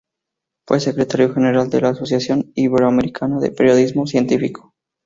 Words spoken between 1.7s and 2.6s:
la Asociación